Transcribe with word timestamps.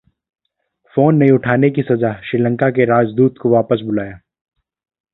phone 0.95 1.15
नहीं 1.15 1.31
उठाने 1.31 1.69
की 1.69 1.81
सजा, 1.81 2.13
श्रीलंका 2.21 2.69
ने 2.69 2.85
राजदूत 2.85 3.37
को 3.41 3.49
वापस 3.49 3.81
बुलाया 3.85 4.19